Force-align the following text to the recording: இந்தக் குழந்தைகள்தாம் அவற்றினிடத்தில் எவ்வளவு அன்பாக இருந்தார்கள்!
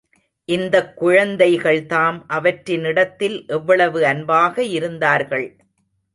இந்தக் 0.49 1.01
குழந்தைகள்தாம் 1.01 2.17
அவற்றினிடத்தில் 2.29 3.37
எவ்வளவு 3.49 4.05
அன்பாக 4.05 4.63
இருந்தார்கள்! 4.71 5.47